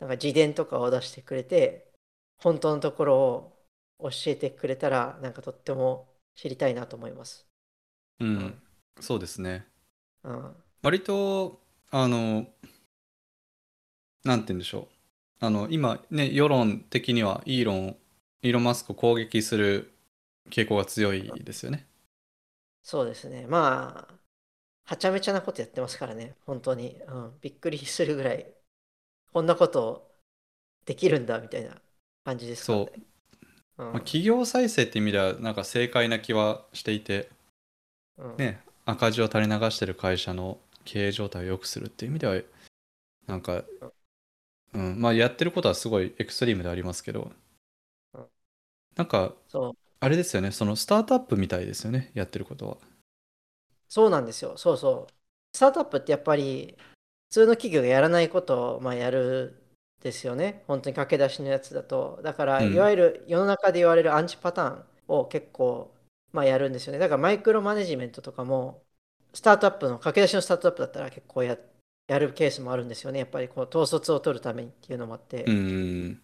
[0.00, 1.92] なんか自伝とかを出してくれて
[2.38, 3.18] 本当のところ
[3.98, 7.46] を教えてくれたらなんかとっても知りたいなと思います。
[8.20, 8.62] うん。
[9.00, 9.66] そうですね。
[10.22, 10.64] うん。
[10.82, 12.46] 割と、あの、
[14.24, 14.88] なんて言うんでしょ
[15.40, 15.44] う。
[15.44, 17.96] あの、今ね、世論的にはイーロン、
[18.42, 19.92] イーロン・マスクを攻撃する
[20.50, 21.86] 傾向が強いですよね。
[22.82, 23.46] そうですね。
[23.46, 24.14] まあ、
[24.84, 26.34] はちゃめちゃなことやってますからね。
[26.46, 27.00] 本当に。
[27.06, 27.38] うん。
[27.40, 28.46] びっくりするぐらい、
[29.32, 30.10] こんなこと
[30.84, 31.80] できるんだみたいな
[32.24, 32.92] 感じですからね。
[33.76, 37.28] うんまあ、企業再生って意味では、なんか正解な気はしていて、
[38.18, 42.40] うんね、赤字を垂れ流してる会社の経営状態を良くするっていう意味では、
[43.26, 43.64] なんか、
[44.74, 47.32] うん、まあやってることはすごいエクストリームでありますけど
[48.12, 48.30] うん、
[48.96, 49.76] なんか、そう。
[50.00, 52.78] あれですよね、そのスタートアップみたいですよね、やってることは。
[53.88, 54.56] そうなんですよ。
[54.56, 55.14] そうそう。
[55.56, 56.76] スタートアップってやっぱり
[57.30, 59.62] 普通の企業がやらないことをまあやる
[60.00, 60.64] ですよね。
[60.66, 62.20] 本当に駆け出しのやつだと。
[62.22, 65.94] だから、うんいわゆる世の中で言われるアンチパターンを結構
[66.32, 66.98] まあやるんですよね。
[66.98, 68.84] だからマイクロマネジメントとかも
[69.34, 71.58] スタートアップの駆け出しのスタートアップだったら結構や
[72.06, 73.20] やるケースもあるんですよね。
[73.20, 75.44] やっぱりこう統率を取るためにっていうのもあって。
[75.44, 76.20] うん、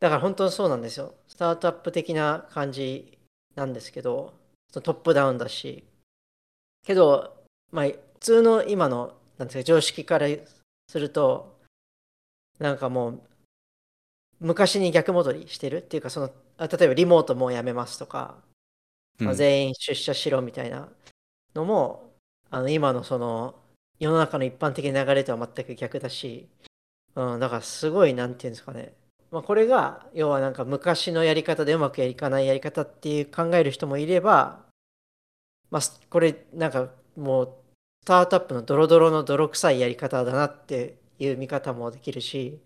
[0.00, 1.14] だから本当にそうなんですよ。
[1.26, 3.18] スタートアップ的な感じ
[3.56, 4.34] なんですけど、
[4.72, 5.84] トップダウンだし。
[6.84, 10.28] けど、まあ、普通の今の、なんですか、常識から
[10.88, 11.58] すると、
[12.58, 13.22] なんかもう、
[14.40, 18.42] 昔に逆戻りしてるっていうか、その、あ例えばリモートもうやめますとか、
[19.18, 20.88] まあ、うん全員出社しろみたいな
[21.54, 22.14] のも、
[22.50, 23.56] あの今のその
[23.98, 26.48] 世の中の一般的な流れとは全く逆だし、
[27.14, 28.92] うん、だからすごいなんていうんですかね、
[29.30, 34.64] まあ、これが要はなんか昔のやり方でうまくいかないやり方っていう考える人もいれば、
[35.70, 37.54] まあ、これなんかもう
[38.04, 42.58] スタートアップのドロドロの泥臭いやり方だなっていう見方もできるし、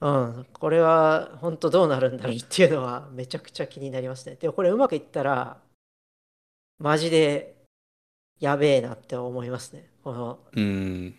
[0.00, 4.36] うん、これは本当どうなるんだろうっていうのはめちゃくちゃ気になりますね。
[4.36, 5.60] でもこれうまくいったら、
[6.78, 7.56] マジで
[8.38, 9.88] やべえなって思いますね。
[10.08, 11.14] この、うん、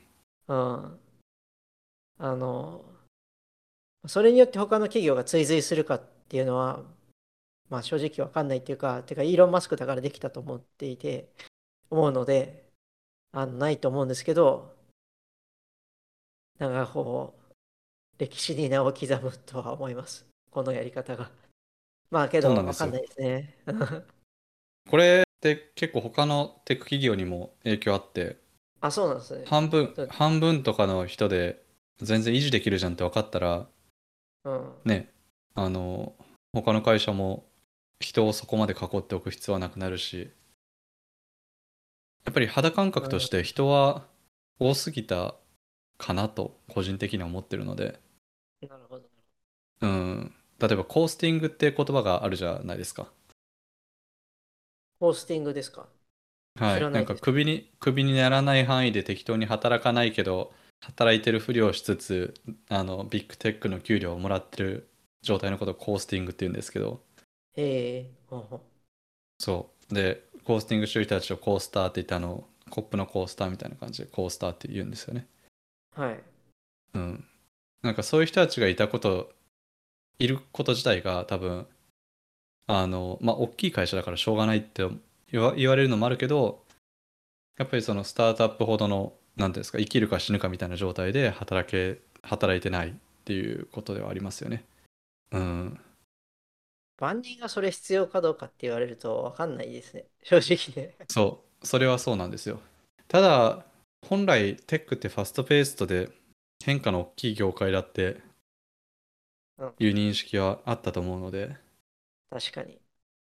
[0.47, 0.99] うん。
[2.17, 2.83] あの、
[4.07, 6.83] それによって他の企業が追随するかっていうのは、
[7.69, 11.29] まあ正直わかんないっていうか、てかイーロン・マスクだからできたと思っていて、
[11.91, 12.67] 思うので、
[13.31, 14.75] あのないと思うんですけど、
[16.57, 17.53] なんかこう、
[18.17, 20.25] 歴史に名を刻むとは思います。
[20.49, 21.29] このやり方が。
[22.09, 23.55] まあけど、わかんないですね。
[24.89, 28.48] これって結構他のテック企業にも影響あって、
[28.81, 29.45] あ、そうなんですね。
[29.45, 31.61] 半分そう、半分とかの人で
[32.01, 33.67] 全然維持できるじゃんって分かったら、
[34.43, 34.73] うん。
[34.85, 35.11] ね、
[35.55, 36.15] あの、
[36.53, 37.45] 他の会社も
[37.99, 40.31] 人をそこまで囲っておく必要はなくなるし、
[42.25, 44.07] やっぱり肌感覚として人は
[44.57, 45.35] 多すぎた
[45.97, 47.99] かなと個人的には思ってるので、
[48.61, 49.09] なるほど。
[49.81, 53.11] うん、例えばコースティングって言葉があるじゃないですか。
[55.01, 55.89] ホースティングですか？
[56.59, 62.33] はい、なんか首に首にならない範囲で適当に働かないけど働いてるふりをしつつ
[62.69, 64.89] あのビッグテックの給料をもらってる
[65.21, 67.01] 状態のことをコースティングって言うんですけど
[67.55, 68.11] へえ、
[69.39, 75.27] そうでコースティングしてる人たちをコースターって言ってあのコップのコースターみたいな感じでコースターって言うんですよね。
[75.95, 76.19] はい。
[76.93, 77.25] うん。
[77.81, 79.31] なんかそういう人たちがいたこと、
[80.19, 81.67] いること自体が多分、
[82.67, 84.83] あの、まあ、大きい会社だからしょうがないって
[85.31, 86.63] 言わ言われるのもあるけど、
[87.57, 92.93] やっぱりそのスタートアップほどの、なんていうんですか、生きるか死ぬかみたいな状態で働け、働いてないっ
[93.25, 94.65] ていうことではありますよね。
[95.31, 95.79] うん。
[96.99, 100.05] 万人がそれ必要かどうかって言われると分かんないですね。
[100.23, 100.95] 正直ね。
[101.09, 102.59] そう、それはそうなんですよ。
[103.07, 103.65] ただ、
[104.07, 106.09] 本来テックってファストペーストで
[106.63, 108.21] 変化の大きい業界だって
[109.57, 111.55] うんいう認識はあったと思うので、
[112.29, 112.79] 確かに。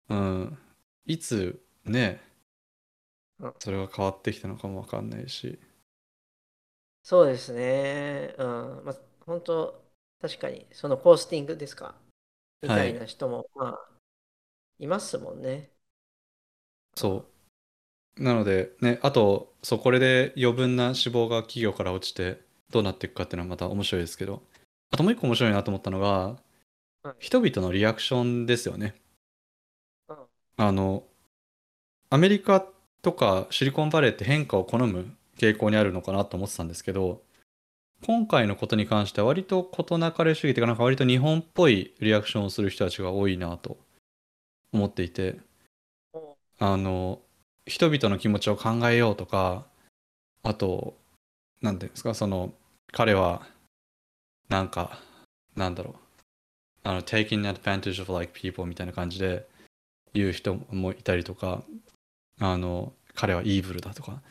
[0.10, 0.58] うん、
[1.06, 2.22] いつね
[3.39, 5.60] うん、それが変わってきたのかもわかんないし、
[7.04, 8.36] そうですね。
[8.38, 8.86] うん。
[8.86, 9.84] まあ、本当
[10.22, 11.96] 確かに、そのポスティングですか？
[12.62, 13.89] みたいな人も、まあ、
[14.80, 15.72] いますもんね。
[16.96, 17.26] そ
[18.18, 18.24] う。
[18.24, 24.44] なのでね、あと、そう、これで余分な脂肪が企業から落ちてどうなっていくかっていうのはまた面白いですけど、
[24.92, 26.38] あともう一個面白いなと思ったのが、
[27.04, 28.96] はい人々のリアクションですよね。
[30.08, 31.08] うんあの、
[32.12, 32.65] アメリカ
[33.02, 37.22] とかシリコンバレーって変化を好む傾向にあるのかなと思ってたんですけど、
[38.06, 43.78] 今回のことに関しては割と事なかれ主義というか、なんか割と日本っぽいリアクションをする人たちが多いなと
[44.74, 45.39] 思っていて、
[46.58, 47.19] あの、
[47.65, 49.65] 人々の気持ちを考えようとか、
[50.43, 50.98] あと、
[51.62, 52.54] なんていうんですか、その、
[52.91, 53.45] 彼は、
[54.48, 55.00] なんか、
[55.56, 55.95] なんだろう、
[56.84, 59.48] あの、taking advantage of like people みたいな感じで
[60.13, 61.63] 言う人もいたりとか、
[62.39, 64.21] あの、彼はイーブルだとか、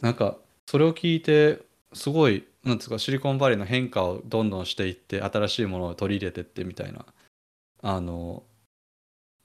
[0.00, 7.06] なんか、それを聞いて、すごい、なんですか、シリコンバレーの変化をどんどんしていって、新しいものを取り入れてってみたいな、
[7.82, 8.44] あの、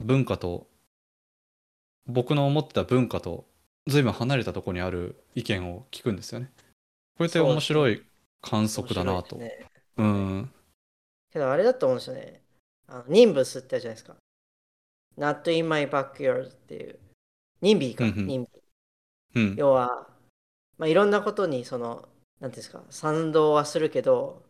[0.03, 0.67] 文化と
[2.08, 3.45] 僕の思ってた文化と
[3.88, 6.51] 随分離れたところにある意見を聞くんですよね。
[7.17, 8.03] これって面白い
[8.41, 9.36] 観測だなと。
[9.38, 10.51] 面白いですねうん。
[11.31, 12.41] けどあれだと思うんですよね。
[12.88, 14.15] あのニンブスってあるじゃないですか。
[15.17, 16.99] Not in my backyard っていう。
[17.65, 19.49] ニンビーか、うんうんニンビー。
[19.49, 19.56] うん。
[19.56, 20.08] 要は、
[20.78, 22.08] まあ、いろんなことにその、
[22.39, 24.43] なんていうんですか、賛同はするけど、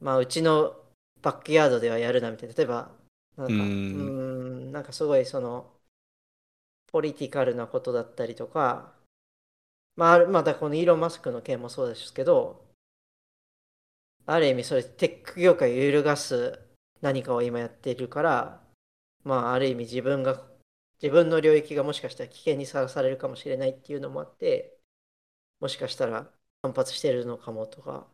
[0.00, 0.74] まあ、うちの
[1.20, 2.54] バックヤードではやるなみたいな。
[2.54, 2.90] 例えば、
[3.36, 5.70] なんか、うんん、なんかすごいその、
[6.90, 8.94] ポリティカルなことだったりとか、
[9.96, 12.64] まあまたこのイーロン・マスクの件もそうですけど、
[14.26, 16.58] ある意味それテック業界を揺るがす
[17.00, 18.62] 何かを今やっているから、
[19.24, 20.42] まあある意味自分が、
[21.02, 24.78] 自分の領域がもしかしたら危険にさらされるかもしれないっていうのもあって、
[25.60, 26.32] もしかしたら
[26.62, 28.08] 反発してるのかもとか、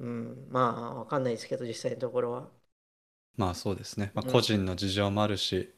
[0.00, 2.52] うん、まあわかんないですけど、実際のところは
[3.36, 4.12] まあそうですね。
[4.14, 5.72] まあ、うん個人の事情もあるし、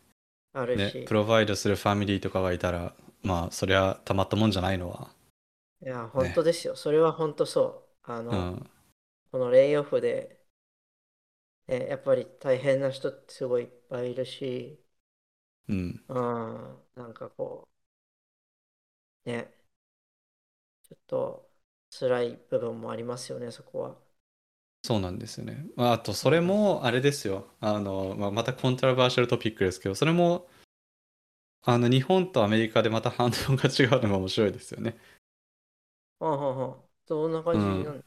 [0.54, 5.10] あるし、ね、プロバイドするファミリーとかがいたら、まあそりゃたまったもんじゃないのは。
[5.82, 6.76] いや、本当ですよ。
[6.76, 8.10] それは本当そう。
[8.10, 8.70] あの、うん。
[9.32, 10.40] このレイオフで、
[11.66, 14.81] ね、やっぱり大変な人ってすごいいっぱいいるし、
[15.68, 16.00] うん。
[16.08, 17.68] うん、なんかこ
[19.26, 19.52] う、ね、
[20.88, 21.50] ちょっと
[21.90, 23.96] 辛い部分もありますよね、そこは。
[24.84, 25.66] そうなんですよね。
[25.76, 27.46] まああとそれもあれですよ。
[27.60, 30.48] あの、まあ、またコントラバーシャルトピックですけど、それも
[31.64, 34.96] あの日本とアメリカでまた反応が違うのが面白いですよね。
[36.18, 38.04] はあはあはあ、どんな感じうんなんあん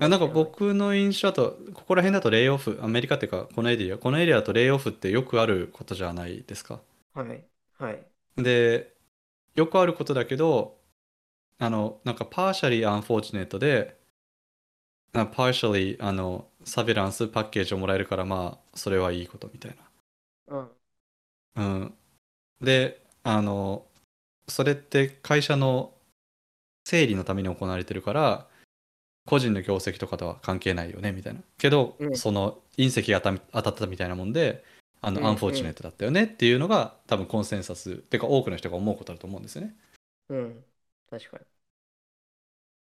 [0.00, 6.80] いやなんか僕の印象だと、ここら辺だとレイオフ、アメリカっていうか、このエリア、このエリアだとレイオフってよくあることじゃないですか。
[7.12, 8.10] はい、はい。
[8.36, 8.94] で、
[9.54, 10.78] よくあることだけど、
[11.58, 13.98] あの、なんか、パーシャリーアンフォーチュネットで、
[15.14, 19.76] パーシャリー、あの、サビランスパッケージをもらえるから、まあ、それはいいことみたい
[20.46, 20.76] うん、
[21.56, 21.64] な。
[21.64, 21.94] うん。
[22.60, 23.86] で、あの、
[24.48, 25.94] それって会社の
[26.84, 28.48] 整理のために行われてるから、
[29.26, 31.40] 個人の業績とかとは関係ないよね、みたいな。
[31.58, 34.64] けど、うんその隕石が当たったみたいなもんで、
[35.00, 39.74] あの、うんアンフォーチュネットだったよねっていうのが、多分コンセンサス、てか多くの人が思うことだと思うんですよね。
[40.28, 40.64] うん、
[41.10, 41.44] 確かに。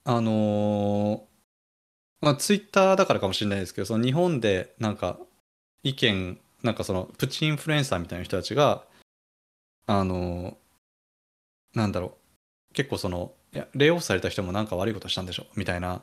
[0.04, 1.34] あのー
[2.20, 5.18] まあ、ツイッターだからかもしれないですけど、その日本でなんか
[5.82, 8.86] 意見、なんかそのプチインフルエンサーみたいな人たちが、
[9.86, 10.56] あのー
[11.74, 12.16] なんだろ
[12.70, 16.02] う、結構その、いや、レイオフされた人もなんか悪いことしたんでしょみたいな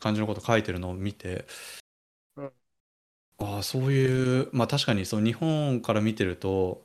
[0.00, 1.46] 感じのこと書いてるのを見て、
[2.36, 2.52] うん
[3.38, 6.84] ああ、そういう、まあ確かにその日本から見てると、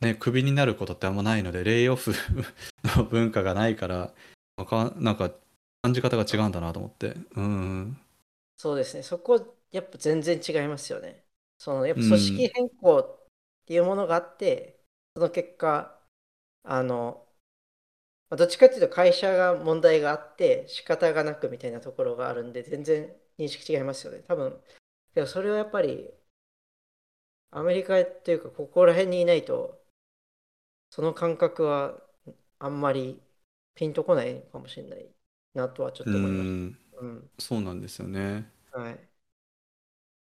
[0.00, 2.12] ね、クビになることってあんまないので、レイオフ
[2.96, 4.14] の文化がないから、
[4.56, 5.32] わかなんか
[5.82, 7.16] 感じ方が違うんだなと思って。
[7.36, 7.98] うん。
[8.56, 11.24] そうですね、そこ、やっぱ全然違いますよね。
[11.58, 13.28] その、やっぱうん組織変更っ
[13.66, 14.82] ていうものがあって、
[15.14, 16.00] その結果、
[16.64, 17.27] あの、
[18.30, 24.22] まあどっちかっていうと会社が問題があって仕方がなくみたいなところがあるんで全然認識違いますよね。
[24.26, 24.62] 多分、
[25.14, 26.10] でもそれはやっぱり
[27.50, 29.82] アメリカっていうかここら辺にいないと
[30.90, 32.00] その感覚は
[32.58, 33.22] あんまり
[33.74, 35.10] ピンとこないかもしれない
[35.54, 36.98] なとはちょっうと思いましん、た。
[37.02, 37.30] うん。
[37.38, 38.50] そうなんですよね。
[38.72, 39.08] はい。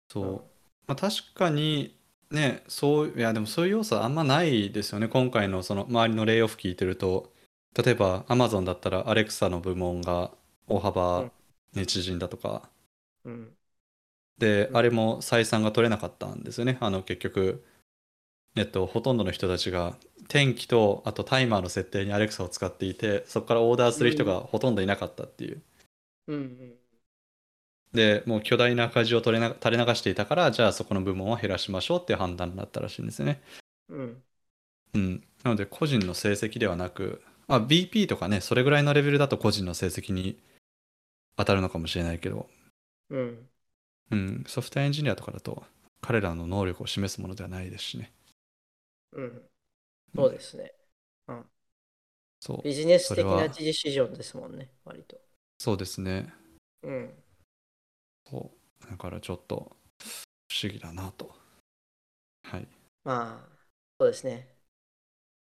[0.08, 0.50] そう。
[0.86, 1.96] まあ、確かに
[2.30, 5.08] ね、そう、いや、でもそういう要素はあんまないですよね。
[5.08, 7.31] 今回のその周りのレイオフ聞いてると、
[7.74, 10.30] 例えば Amazon だったら Alexa の部門が
[10.68, 10.78] 大
[11.14, 11.32] う幅ん
[11.74, 12.70] に縮んだとか、
[13.24, 13.56] うん。
[14.38, 16.78] で、うんあれも採算が取れなかったんですよね。
[16.80, 17.64] あの、結局、
[18.56, 19.96] えっと、ほとんどの人たちが
[20.28, 25.62] 天気とあとタイマーの設定に Alexa を使っていて、そこからオーダーする人がほとんどいなかったっていう。
[26.26, 26.78] うんうん。
[27.94, 33.42] で、もう巨大な赤字を取れな垂れ流していたから、じゃあそこの部門は減らしましょうっていう判断になったらしいんですよね。
[33.88, 34.24] うん。
[34.94, 35.22] うん。
[35.42, 40.38] なので、個人の成績ではなく、まあ、BP とかね、それぐらいのレベルだと個人の成績に
[41.36, 42.48] 当たるのかもしれないけど、
[43.10, 43.48] うん。
[44.10, 45.64] うん、ソフトエンジニアとかだと、
[46.00, 48.12] 彼らの能力を示すものではないですしね。
[49.12, 49.42] うん。
[50.14, 50.72] そうですね。
[52.42, 52.62] そう。
[52.64, 55.16] ビジネス的な知事市場ですもんね、割と。
[55.58, 56.34] そうですね。
[56.82, 57.14] うん。
[58.28, 58.50] そ
[58.84, 58.90] う。
[58.90, 61.32] だからちょっと不思議だなと。
[62.42, 62.66] はい。
[63.04, 63.58] まあ、
[64.00, 64.51] そうですね。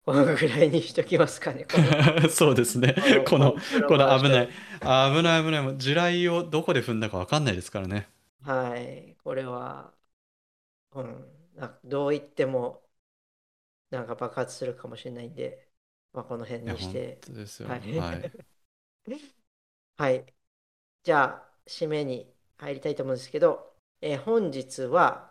[0.06, 1.66] このぐらいにしときますかね。
[2.30, 2.96] そうですね。
[3.28, 3.56] この、
[3.88, 4.50] この危ないい。。
[4.82, 5.62] 危ない危ない。
[5.62, 8.08] もう地雷をどこで踏んだか分かんないですからね。
[8.42, 9.16] はい。
[9.24, 9.94] これは、
[10.94, 11.28] うん。
[11.56, 12.84] などう言っても、
[13.90, 15.70] なんか爆発するかもしれないんで、
[16.14, 17.22] まあ、この辺にして。
[17.22, 17.70] 当ですよ。
[17.70, 18.32] ははいい。
[19.98, 20.26] はい。
[21.04, 25.31] じゃあ、締めに入りたいと思うんですけど、えー本日は、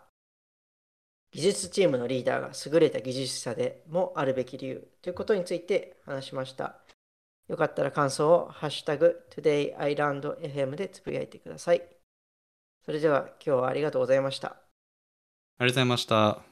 [1.31, 6.75] 技術チームのリーダーが優れた技術者でもあるべき理由ということについて話しました。
[7.47, 11.81] よかったら感想をハッシュタグ todayislandfm でつぶやいてください。
[12.85, 14.49] それでは今日はありがとうございました。
[14.49, 16.50] ありがとうございました。